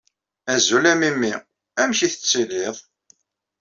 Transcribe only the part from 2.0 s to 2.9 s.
i tettiliḍ?